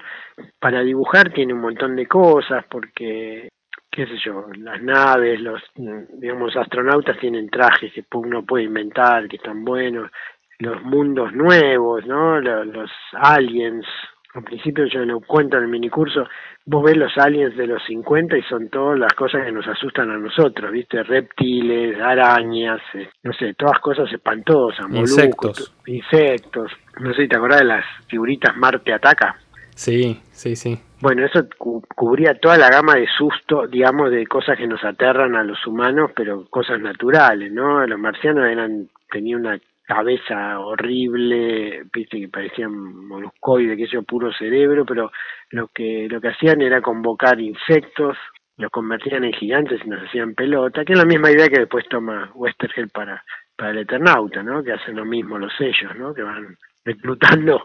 [0.59, 3.49] Para dibujar tiene un montón de cosas, porque,
[3.91, 9.37] qué sé yo, las naves, los, digamos, astronautas tienen trajes que uno puede inventar, que
[9.37, 10.11] están buenos.
[10.59, 12.39] Los mundos nuevos, ¿no?
[12.41, 13.87] Los, los aliens,
[14.35, 16.25] al principio yo lo cuento en el minicurso,
[16.65, 20.11] vos ves los aliens de los 50 y son todas las cosas que nos asustan
[20.11, 21.03] a nosotros, ¿viste?
[21.03, 25.75] Reptiles, arañas, eh, no sé, todas cosas espantosas, insectos.
[25.87, 26.71] insectos.
[27.01, 29.37] No sé te acordás de las figuritas Marte Ataca.
[29.75, 30.79] Sí, sí, sí.
[31.01, 35.43] Bueno, eso cubría toda la gama de susto, digamos, de cosas que nos aterran a
[35.43, 37.87] los humanos, pero cosas naturales, ¿no?
[37.87, 39.59] Los marcianos eran tenían una
[39.91, 45.11] cabeza horrible, viste que parecían moluscoide, que eso puro cerebro, pero
[45.51, 48.17] lo que lo que hacían era convocar insectos,
[48.57, 51.89] los convertían en gigantes y nos hacían pelota, que es la misma idea que después
[51.89, 53.25] toma Westergel para
[53.57, 54.63] para el Eternauta, ¿no?
[54.63, 56.15] Que hacen lo mismo los sellos, ¿no?
[56.15, 57.65] Que van reclutando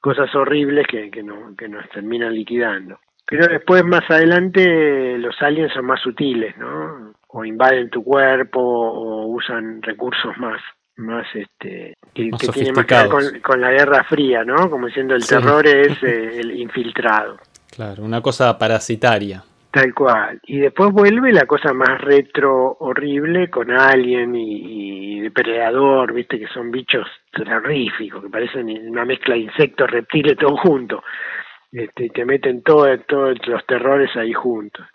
[0.00, 3.00] cosas horribles que, que, no, que nos terminan liquidando.
[3.26, 7.12] Pero después, más adelante, los aliens son más sutiles, ¿no?
[7.26, 10.62] O invaden tu cuerpo o usan recursos más
[10.96, 14.70] más este que, tiene más que ver con, la Guerra Fría, ¿no?
[14.70, 17.38] Como diciendo el terror es eh, el infiltrado.
[17.70, 19.42] Claro, una cosa parasitaria.
[19.70, 20.40] Tal cual.
[20.44, 26.46] Y después vuelve la cosa más retro horrible con Alien y, y Depredador, viste que
[26.48, 31.02] son bichos terroríficos, que parecen una mezcla de insectos, reptiles, todo junto.
[31.72, 32.98] Este, te meten todos
[33.46, 34.86] los terrores ahí juntos.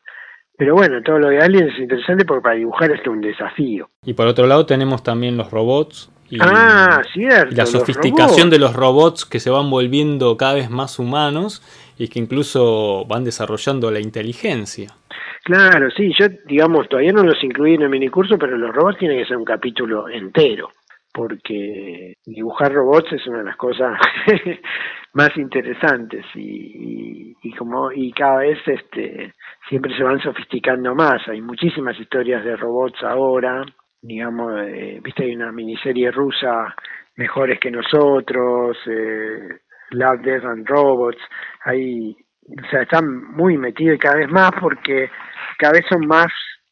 [0.62, 3.90] Pero bueno, todo lo de Alien es interesante porque para dibujar es un desafío.
[4.06, 6.12] Y por otro lado tenemos también los robots.
[6.30, 7.52] Y, ah, cierto.
[7.52, 11.64] y la sofisticación de los robots que se van volviendo cada vez más humanos
[11.98, 14.90] y que incluso van desarrollando la inteligencia.
[15.44, 19.18] Claro, sí, yo digamos, todavía no los incluí en el minicurso, pero los robots tienen
[19.18, 20.70] que ser un capítulo entero,
[21.14, 24.00] porque dibujar robots es una de las cosas
[25.14, 29.34] más interesantes y, y, como y cada vez este
[29.68, 31.28] siempre se van sofisticando más.
[31.28, 33.66] Hay muchísimas historias de robots ahora,
[34.02, 36.76] digamos, eh, viste hay una miniserie rusa
[37.16, 39.60] mejores que nosotros, eh,
[39.92, 41.22] Love, Death and Robots,
[41.66, 42.16] hay,
[42.48, 45.10] o sea, están muy metidos cada vez más porque
[45.58, 46.32] cada vez son más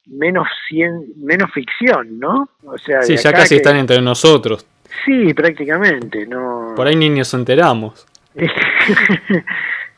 [0.10, 2.50] menos cien, menos ficción, ¿no?
[2.64, 4.66] O sea, sí, ya casi están entre nosotros.
[5.06, 6.74] Sí, prácticamente, no.
[6.76, 8.06] Por ahí ni nos enteramos.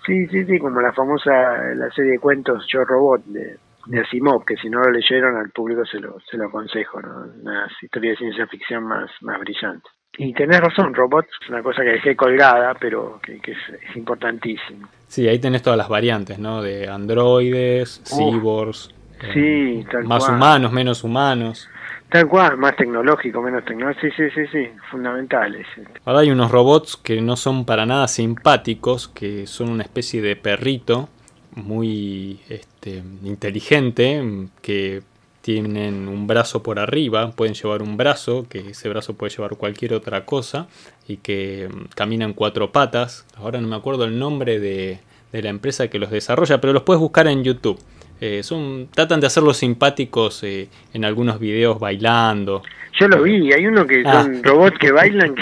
[0.05, 1.31] sí, sí, sí, como la famosa
[1.75, 5.49] la serie de cuentos Yo Robot de, de Asimov, que si no lo leyeron al
[5.51, 7.25] público se lo, se lo aconsejo, ¿no?
[7.41, 9.89] Una historia de ciencia ficción más, más brillante.
[10.17, 13.57] Y tenés razón, robots es una cosa que dejé colgada, pero que, es,
[13.89, 14.87] es, importantísimo.
[15.07, 16.61] Sí, ahí tenés todas las variantes, ¿no?
[16.61, 18.93] De androides, cyborgs,
[19.33, 21.69] sí, eh, más humanos, menos humanos.
[22.09, 24.01] Tal cual, más tecnológico, menos tecnológico.
[24.01, 25.65] Sí, sí, sí, sí, fundamentales.
[26.03, 30.35] Ahora hay unos robots que no son para nada simpáticos, que son una especie de
[30.35, 31.07] perrito
[31.55, 34.21] muy este, inteligente,
[34.61, 35.03] que
[35.41, 39.93] tienen un brazo por arriba, pueden llevar un brazo, que ese brazo puede llevar cualquier
[39.93, 40.67] otra cosa,
[41.07, 43.25] y que mm, caminan cuatro patas.
[43.35, 44.99] Ahora no me acuerdo el nombre de,
[45.31, 47.79] de la empresa que los desarrolla, pero los puedes buscar en YouTube.
[48.21, 52.61] Eh, son, tratan de hacerlos simpáticos eh, en algunos videos bailando.
[52.99, 54.21] Yo lo vi, hay uno que ah.
[54.21, 55.33] son robots que bailan,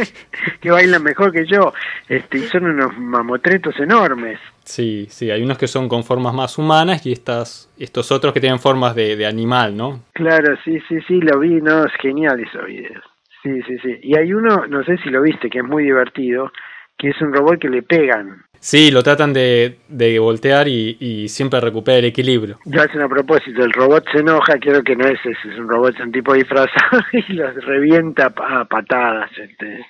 [0.60, 1.74] que, bailan mejor que yo,
[2.08, 4.38] este, y son unos mamotretos enormes.
[4.64, 8.40] Sí, sí, hay unos que son con formas más humanas y estas, estos otros que
[8.40, 10.04] tienen formas de, de animal, ¿no?
[10.14, 13.04] Claro, sí, sí, sí, lo vi, no, es genial esos videos.
[13.42, 13.98] Sí, sí, sí.
[14.02, 16.50] Y hay uno, no sé si lo viste, que es muy divertido,
[16.96, 18.44] que es un robot que le pegan.
[18.64, 22.60] Sí, lo tratan de, de voltear y, y, siempre recupera el equilibrio.
[22.64, 25.68] Yo hacen a propósito, el robot se enoja, creo que no es ese, es un
[25.68, 29.84] robot, es un tipo disfrazado y los revienta a patadas este,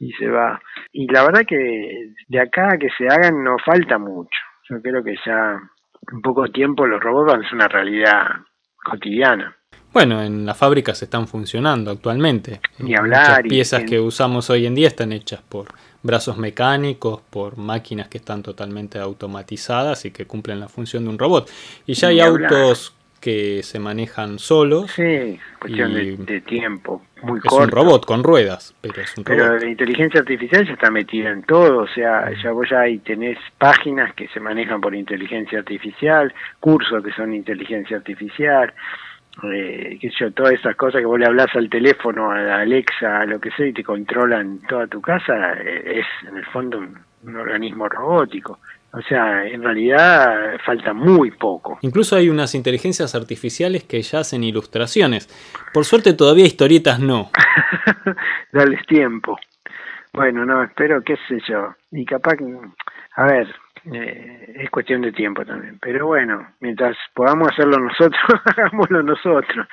[0.00, 0.60] y se va.
[0.90, 4.36] Y la verdad que de acá a que se hagan no falta mucho.
[4.68, 5.60] Yo creo que ya
[6.10, 8.26] en poco tiempo los robots van a ser una realidad
[8.82, 9.56] cotidiana.
[9.92, 12.60] Bueno, en las fábricas están funcionando actualmente.
[12.80, 13.28] Ni hablar.
[13.28, 15.68] Muchas piezas que usamos hoy en día están hechas por
[16.02, 21.18] brazos mecánicos, por máquinas que están totalmente automatizadas y que cumplen la función de un
[21.18, 21.50] robot.
[21.86, 24.90] Y ya hay autos que se manejan solos.
[24.90, 29.68] Sí, cuestión de, tiempo, muy Es un robot con ruedas, pero es un Pero la
[29.68, 34.12] inteligencia artificial ya está metida en todo, o sea, ya vos ya ahí tenés páginas
[34.14, 38.74] que se manejan por inteligencia artificial, cursos que son inteligencia artificial,
[39.42, 43.20] eh, qué sé yo, todas esas cosas que vos le hablas al teléfono, a Alexa,
[43.20, 46.78] a lo que sea, y te controlan toda tu casa, eh, es en el fondo
[46.78, 48.58] un, organismo robótico.
[48.92, 51.78] O sea, en realidad falta muy poco.
[51.80, 55.28] Incluso hay unas inteligencias artificiales que ya hacen ilustraciones.
[55.72, 57.30] Por suerte todavía historietas no.
[58.52, 59.38] Dales tiempo.
[60.12, 61.74] Bueno, no, espero, qué sé yo.
[61.90, 62.36] Y capaz,
[63.16, 63.48] a ver,
[63.92, 65.78] eh, es cuestión de tiempo también.
[65.80, 69.66] Pero bueno, mientras podamos hacerlo nosotros, hagámoslo nosotros.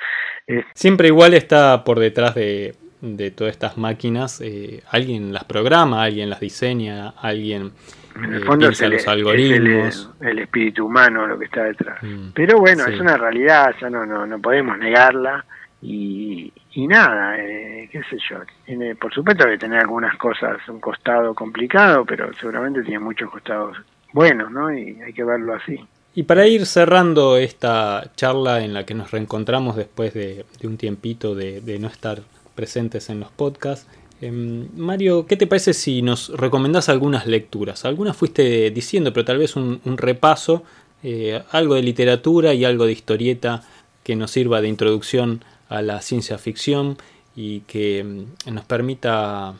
[0.46, 6.02] Eh, Siempre igual está por detrás de, de todas estas máquinas, eh, alguien las programa,
[6.02, 7.72] alguien las diseña, alguien
[8.16, 10.10] en el fondo piensa los algoritmos.
[10.20, 12.02] el, espíritu humano lo que está detrás.
[12.02, 15.44] Mm, Pero bueno, es una realidad, ya no, no, no podemos negarla.
[15.82, 20.78] Y, y nada, eh, qué sé yo, tiene, por supuesto que tener algunas cosas, un
[20.78, 23.78] costado complicado, pero seguramente tiene muchos costados
[24.12, 24.72] bueno, ¿no?
[24.72, 25.78] Y hay que verlo así.
[26.14, 31.34] Y para ir cerrando esta charla en la que nos reencontramos después de, un tiempito
[31.34, 32.20] de, no estar
[32.54, 33.86] presentes en los podcasts,
[34.20, 37.84] em, Mario, ¿qué te parece si nos recomendás algunas lecturas?
[37.84, 40.64] Algunas fuiste diciendo, pero tal vez un, repaso,
[41.02, 43.62] eh, algo de literatura y algo de historieta
[44.02, 46.98] que nos sirva de introducción a la ciencia ficción
[47.36, 49.54] y que em, nos permita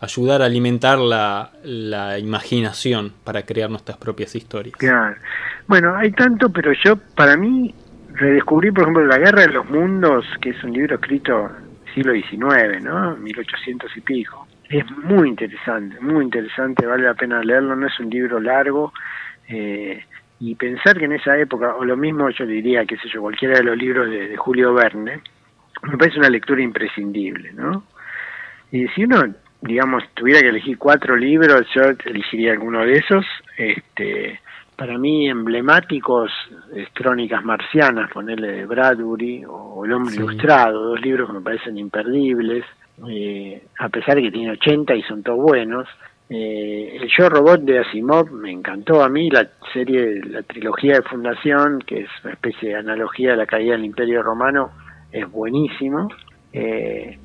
[0.00, 4.76] ayudar a alimentar la, la, imaginación para crear nuestras propias historias.
[4.76, 5.16] Claro.
[5.66, 7.74] Bueno, hay tanto, pero yo, para mí,
[8.14, 11.50] redescubrí, por ejemplo, La Guerra de los Mundos, que es un libro escrito
[11.94, 13.16] siglo XIX, ¿no?
[13.16, 14.46] 1800 y pico.
[14.68, 18.92] Es muy interesante, muy interesante, vale la pena leerlo, no es un libro largo,
[19.48, 20.04] eh,
[20.40, 23.58] Y pensar que en esa época, o lo mismo yo diría, qué sé yo, cualquiera
[23.58, 25.20] de los libros de, de Julio Verne,
[25.82, 27.82] me parece una lectura imprescindible, ¿no?
[28.70, 29.24] Y si uno,
[29.60, 33.24] digamos, tuviera que elegir cuatro libros, yo elegiría alguno de esos.
[33.56, 34.40] Este,
[34.76, 36.30] para mí emblemáticos
[36.74, 41.76] es Crónicas Marcianas, ponerle de Bradbury, o El Hombre Ilustrado, dos libros que me parecen
[41.76, 42.64] imperdibles,
[43.08, 45.88] eh, a pesar de que tiene 80 y son todos buenos.
[46.30, 51.02] Eh, el Yo Robot de Asimov me encantó a mí, la serie, la trilogía de
[51.02, 54.70] Fundación, que es una especie de analogía de la caída del Imperio Romano,
[55.10, 56.08] es buenísimo.
[56.52, 57.18] Eh,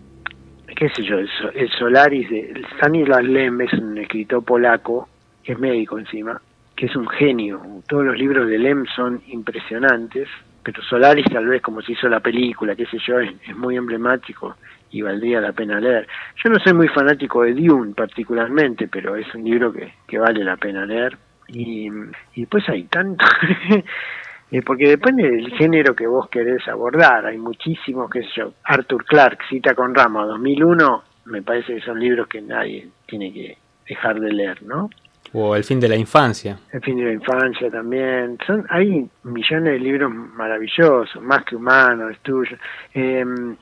[0.75, 5.07] qué sé yo, el, Solaris de Stanislas Lem es un escritor polaco,
[5.43, 6.41] que es médico encima,
[6.75, 7.61] que es un genio.
[7.87, 10.27] Todos los libros de Lem son impresionantes,
[10.63, 14.55] pero Solaris tal vez como se hizo la película, qué sé yo, es, muy emblemático
[14.91, 16.07] y valdría la pena leer.
[16.43, 20.43] Yo no soy muy fanático de Dune particularmente, pero es un libro que, que vale
[20.43, 21.17] la pena leer.
[21.47, 21.87] Y,
[22.35, 23.25] y después hay tanto
[24.53, 27.25] Eh, porque depende del género que vos querés abordar.
[27.25, 31.99] Hay muchísimos, qué sé yo, Arthur Clarke, Cita con Rama, 2001, me parece que son
[31.99, 33.57] libros que nadie tiene que
[33.89, 34.91] dejar de leer, ¿no?
[35.33, 36.59] O El fin de la infancia.
[36.71, 38.37] El fin de la infancia también.
[38.45, 42.55] Son, hay millones de libros maravillosos, Más que humanos, es tuyo.
[42.93, 43.55] Em,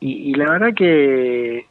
[0.00, 1.64] y, y, la verdad que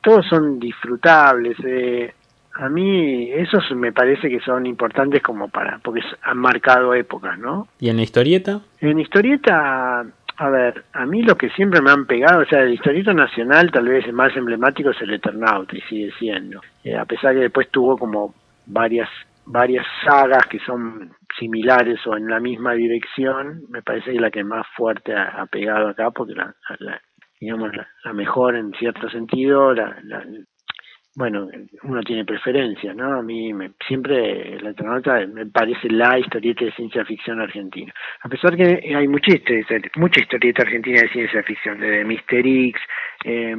[0.00, 1.54] todos son disfrutables.
[1.62, 2.14] Eh,
[2.54, 7.68] a mí esos me parece que son importantes como para, porque han marcado épocas, ¿no?
[7.78, 8.60] ¿Y en la historieta?
[8.80, 10.04] En historieta,
[10.36, 13.70] a ver, a mí lo que siempre me han pegado, o sea, el historieta nacional
[13.70, 17.40] tal vez el más emblemático es el Eternauta y sigue siendo, eh, a pesar que
[17.40, 18.34] después tuvo como
[18.66, 19.08] varias
[19.46, 24.44] varias sagas que son similares o en la misma dirección, me parece que la que
[24.44, 26.54] más fuerte ha, pegado acá, porque la,
[27.40, 29.96] digamos la, mejor en cierto sentido, la,
[31.20, 31.48] bueno,
[31.82, 33.18] uno tiene preferencia, ¿no?
[33.18, 37.92] A mí me, siempre la Eternauta me parece la historieta de ciencia ficción argentina.
[38.22, 42.74] A pesar que hay mucha historieta, mucha historieta argentina de ciencia ficción, de Mister X.
[43.26, 43.54] Eh,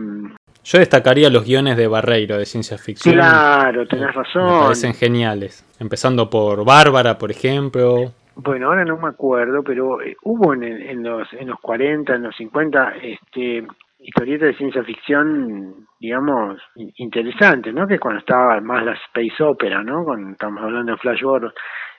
[0.64, 3.14] Yo destacaría los guiones de Barreiro de ciencia ficción.
[3.14, 4.44] Claro, tenés razón.
[4.44, 5.64] Me parecen geniales.
[5.80, 8.12] Empezando por Bárbara, por ejemplo.
[8.34, 12.24] Bueno, ahora no me acuerdo, pero eh, hubo en, en, los en los 40, en
[12.24, 13.68] los 50, este,
[14.02, 16.62] historieta de ciencia ficción, digamos,
[16.96, 17.88] interesante, ¿no?
[17.88, 20.04] Que cuando estaba más la space opera, ¿no?
[20.04, 21.54] Cuando estamos hablando de Flash Gordon.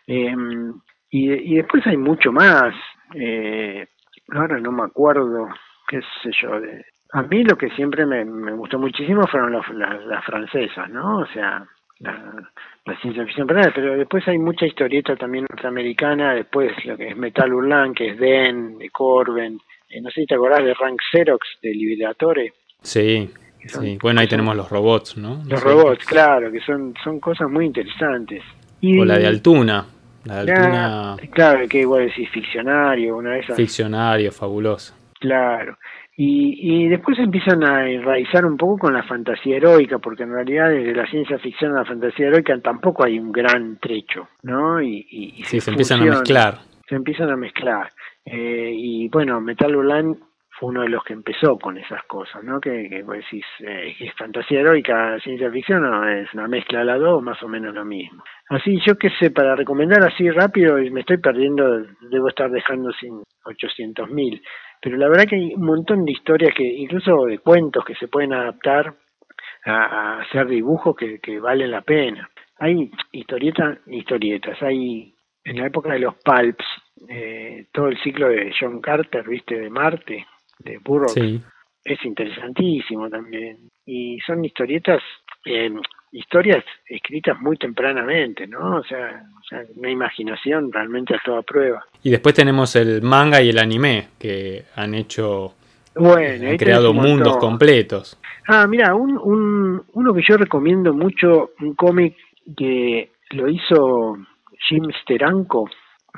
[0.07, 0.35] Eh,
[1.11, 2.75] y, y, después hay mucho más.
[3.15, 3.87] Eh,
[4.31, 5.49] ahora no me acuerdo,
[5.89, 6.51] qué sé yo.
[7.13, 11.19] A mí lo que siempre me, me gustó muchísimo fueron los, las francesas, ¿no?
[11.19, 11.67] O sea,
[12.03, 17.53] la, ciencia ficción pero después hay mucha historieta también norteamericana, después lo que es Metal
[17.53, 19.59] Hurlant, que es Den, de Corben,
[20.01, 22.53] no sé si te acordás de Rank Xerox de Liberatore.
[22.81, 23.31] Sí,
[23.67, 23.99] sí.
[24.03, 25.43] bueno, ahí tenemos los robots, ¿no?
[25.47, 28.43] Los robots, claro, que son, son cosas muy interesantes.
[28.83, 29.87] o la de Altuna.
[30.25, 31.17] La de Altuna...
[31.33, 33.57] Claro, que igual decís ficcionario, una de esas.
[33.57, 34.95] Ficcionario, fabuloso.
[35.19, 35.77] Claro.
[36.15, 40.69] Y, y después empiezan a enraizar un poco con la fantasía heroica, porque en realidad
[40.69, 44.83] desde la ciencia ficción a la fantasía heroica tampoco hay un gran trecho, ¿no?
[44.83, 46.59] Y, y, sí, se, empiezan a mezclar.
[46.87, 47.91] Se empiezan a mezclar.
[48.25, 50.19] Eh, y bueno, Metal Hurlant
[50.59, 52.61] fue uno de los que empezó con esas cosas, ¿no?
[52.61, 57.23] Que, que eh, es fantasía heroica, ciencia ficción, no, es una mezcla de las dos,
[57.23, 58.23] más o menos lo mismo.
[58.49, 61.65] Así, yo qué sé, para recomendar así rápido, me estoy perdiendo,
[62.11, 64.43] debo estar dejando sin 800 mil,
[64.81, 68.09] pero la verdad que hay un montón de historias que, incluso de cuentos que se
[68.09, 68.95] pueden adaptar
[69.65, 72.29] a, a hacer dibujos que, que valen la pena.
[72.59, 76.65] Hay historietas, historietas, hay en la época de los pulps,
[77.09, 80.27] eh, todo el ciclo de John Carter, viste, de Marte,
[80.59, 81.17] de Burroughs,
[81.85, 83.59] es interesantísimo también.
[83.85, 85.03] Y son historietas,
[85.45, 85.71] eh,
[86.13, 88.77] historias escritas muy tempranamente, ¿no?
[88.77, 91.85] O sea, o sea, una imaginación realmente a toda prueba.
[92.03, 95.55] Y después tenemos el manga y el anime, que han hecho,
[95.97, 98.19] bueno, han creado mundos completos.
[98.47, 102.17] Ah, mira, un, un, uno que yo recomiendo mucho, un cómic
[102.57, 104.17] que lo hizo
[104.69, 105.69] Jim Steranko,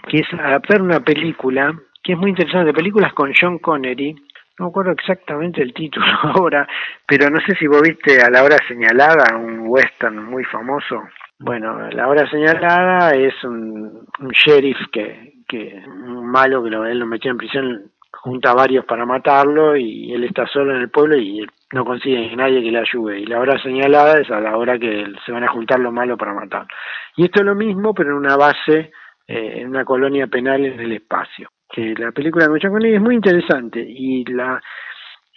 [0.09, 4.14] que es adaptar una película, que es muy interesante, películas con John Connery,
[4.59, 6.66] no me acuerdo exactamente el título ahora,
[7.07, 11.02] pero no sé si vos viste a la hora señalada, un western muy famoso.
[11.40, 17.06] Bueno, la hora señalada es un, sheriff que, que, un malo que lo, él lo
[17.06, 21.16] metió en prisión, junta a varios para matarlo y él está solo en el pueblo
[21.16, 23.18] y no consigue nadie que le ayude.
[23.21, 26.16] Y la hora señalada es a la hora que se van a juntar los malos
[26.16, 26.68] para matarlo.
[27.16, 28.92] Y esto es lo mismo, pero en una base
[29.27, 31.48] eh, en una colonia penal en el espacio.
[31.68, 34.60] Que la película de con es muy interesante y la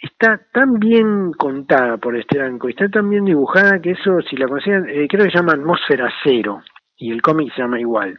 [0.00, 4.88] está tan bien contada por Esteranco, está tan bien dibujada que eso, si la consiguen,
[4.88, 6.62] eh, creo que se llama Atmósfera Cero
[6.96, 8.18] y el cómic se llama igual.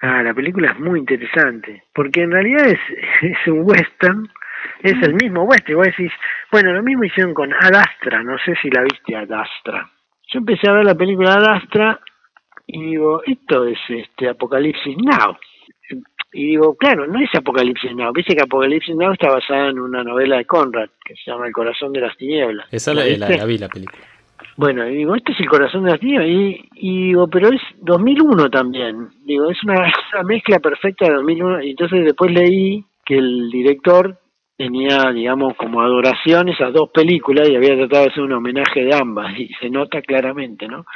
[0.00, 2.80] Ah, la película es muy interesante, porque en realidad es,
[3.22, 4.28] es un western,
[4.82, 6.12] es el mismo western, vos decís,
[6.50, 9.90] bueno, lo mismo hicieron con Ad Astra, no sé si la viste Ad Astra.
[10.28, 12.00] Yo empecé a ver la película Ad Astra
[12.72, 15.36] y digo, esto es este Apocalipsis Now.
[16.32, 18.14] Y digo, claro, no es Apocalipsis Now.
[18.14, 21.52] Viste que Apocalipsis Now está basada en una novela de Conrad que se llama El
[21.52, 22.66] corazón de las tinieblas.
[22.72, 24.02] Esa la, la, la vi la película.
[24.56, 26.28] Bueno, y digo, este es el corazón de las tinieblas.
[26.28, 29.08] Y, y digo, pero es 2001 también.
[29.26, 31.62] Digo, es una, una mezcla perfecta de 2001.
[31.64, 34.18] Y entonces después leí que el director
[34.56, 38.94] tenía, digamos, como adoración esas dos películas y había tratado de hacer un homenaje de
[38.94, 39.38] ambas.
[39.38, 40.86] Y se nota claramente, ¿no?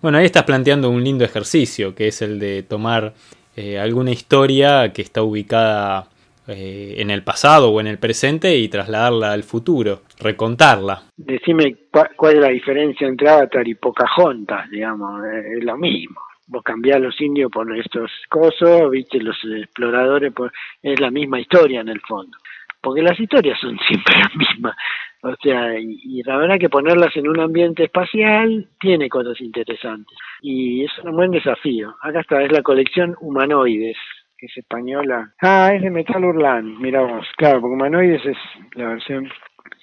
[0.00, 3.14] Bueno, ahí estás planteando un lindo ejercicio, que es el de tomar
[3.56, 6.06] eh, alguna historia que está ubicada
[6.46, 11.02] eh, en el pasado o en el presente y trasladarla al futuro, recontarla.
[11.16, 16.20] Decime cuál, es la diferencia entre Avatar y Pocahontas, digamos, eh, es lo mismo.
[16.46, 21.80] Vos cambiás los indios por estos cosos, viste, los exploradores, por, es la misma historia
[21.80, 22.38] en el fondo.
[22.80, 24.76] Porque las historias son siempre las mismas.
[25.22, 30.16] O sea, y, y, la verdad que ponerlas en un ambiente espacial tiene cosas interesantes.
[30.42, 31.94] Y es un buen desafío.
[32.02, 33.96] Acá está, es la colección Humanoides,
[34.36, 35.32] que es española.
[35.42, 37.26] Ah, es de Metal Urlan, mira vos.
[37.36, 38.36] Claro, porque Humanoides es
[38.74, 39.28] la versión...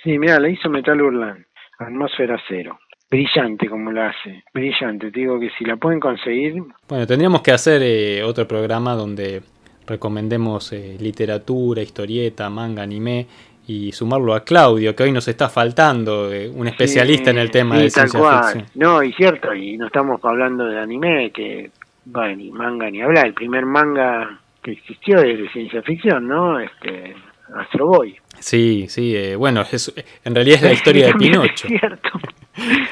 [0.03, 1.45] Sí, mira, la hizo Metal Urlan.
[1.79, 2.79] Atmósfera cero.
[3.11, 5.11] Brillante como la hace, brillante.
[5.11, 6.55] Te digo que si la pueden conseguir...
[6.87, 9.41] Bueno, tendríamos que hacer eh, otro programa donde
[9.85, 13.27] recomendemos eh, literatura, historieta, manga, anime
[13.67, 17.51] y sumarlo a Claudio, que hoy nos está faltando, eh, un especialista sí, en el
[17.51, 18.43] tema sí, de ciencia cual.
[18.43, 18.65] ficción.
[18.75, 21.71] No, y cierto, y no estamos hablando de anime, que,
[22.05, 23.27] bueno, ni manga ni hablar.
[23.27, 26.59] El primer manga que existió es de ciencia ficción, ¿no?
[26.59, 27.15] Este,
[27.53, 28.15] Astro Boy.
[28.39, 29.93] Sí, sí, eh, bueno, es,
[30.23, 31.67] en realidad es la historia de Pinocho.
[31.67, 32.09] Es cierto,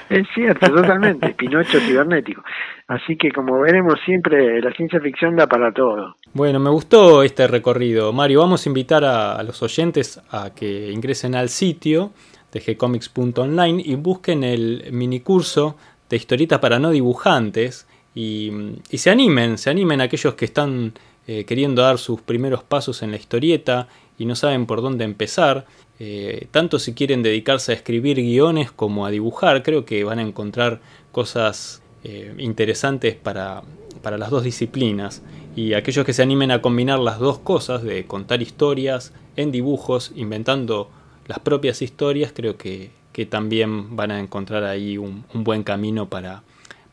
[0.09, 2.43] es cierto, totalmente, Pinocho cibernético.
[2.87, 6.17] Así que como veremos siempre, la ciencia ficción da para todo.
[6.33, 8.13] Bueno, me gustó este recorrido.
[8.13, 12.11] Mario, vamos a invitar a, a los oyentes a que ingresen al sitio
[12.51, 15.75] de gcomics.online y busquen el minicurso
[16.09, 18.51] de historietas para no dibujantes y,
[18.91, 20.93] y se animen, se animen aquellos que están
[21.25, 23.87] eh, queriendo dar sus primeros pasos en la historieta
[24.17, 25.65] y no saben por dónde empezar.
[25.99, 30.23] Eh, tanto si quieren dedicarse a escribir guiones como a dibujar, creo que van a
[30.23, 33.63] encontrar cosas eh, interesantes para,
[34.01, 35.21] para las dos disciplinas.
[35.55, 40.11] Y aquellos que se animen a combinar las dos cosas, de contar historias en dibujos,
[40.15, 40.89] inventando
[41.27, 46.09] las propias historias, creo que, que también van a encontrar ahí un, un buen camino
[46.09, 46.43] para,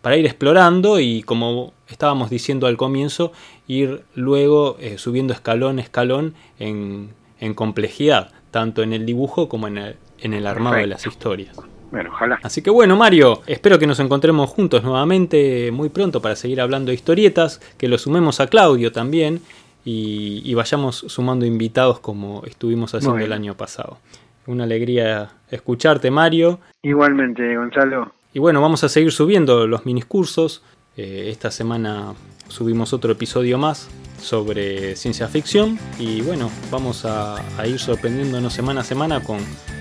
[0.02, 3.32] para ir explorando y como estábamos diciendo al comienzo,
[3.70, 9.68] ir luego eh, subiendo escalón a escalón en, en, complejidad, tanto en el dibujo como
[9.68, 10.80] en el, en el armado Perfecto.
[10.80, 11.56] de las historias.
[11.92, 12.40] Bueno, ojalá.
[12.42, 16.90] Así que bueno, Mario, espero que nos encontremos juntos nuevamente muy pronto para seguir hablando
[16.90, 19.40] de historietas, que lo sumemos a Claudio también
[19.84, 23.98] y, y vayamos sumando invitados como estuvimos haciendo el año pasado.
[24.46, 26.58] Una alegría escucharte, Mario.
[26.82, 28.12] Igualmente, Gonzalo.
[28.32, 30.62] Y bueno, vamos a seguir subiendo los miniscursos.
[30.96, 32.14] Eh, esta semana
[32.50, 33.88] subimos otro episodio más
[34.20, 39.38] sobre ciencia ficción y bueno, vamos a, a ir sorprendiéndonos semana a semana con,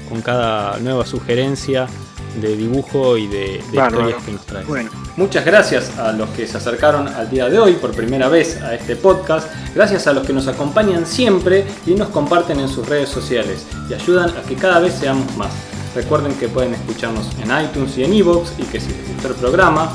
[0.07, 1.88] con, cada nueva sugerencia
[2.39, 4.63] de dibujo y de, de historias que nos trae.
[4.63, 4.91] Bueno.
[5.17, 8.76] Muchas gracias a los que se acercaron al día de hoy por primera vez a
[8.76, 13.09] este podcast, gracias a los que nos acompañan siempre y nos comparten en sus redes
[13.09, 15.51] sociales y ayudan a que cada vez seamos más.
[15.95, 19.34] Recuerden que pueden escucharnos en iTunes y en iVoox y que si les gustó el
[19.34, 19.91] programa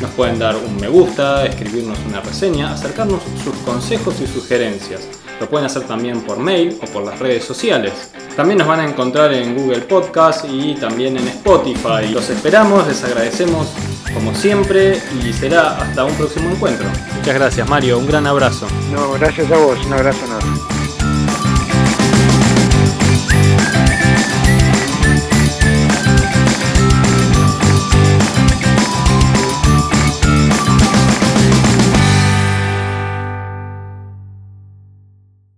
[0.00, 5.08] nos pueden dar un me gusta, escribirnos una reseña, acercarnos sus consejos y sugerencias.
[5.40, 7.92] Lo pueden hacer también por mail o por las redes sociales.
[8.36, 12.08] También nos van a encontrar en Google Podcast y también en Spotify.
[12.12, 13.68] Los esperamos, les agradecemos
[14.14, 16.88] como siempre y será hasta un próximo encuentro.
[17.16, 18.66] Muchas gracias Mario, un gran abrazo.
[18.92, 20.77] No, gracias a vos, un abrazo enorme.